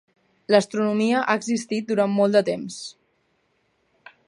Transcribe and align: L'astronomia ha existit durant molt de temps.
L'astronomia 0.53 1.19
ha 1.19 1.35
existit 1.41 1.91
durant 1.93 2.15
molt 2.21 2.39
de 2.39 2.43
temps. 2.49 2.81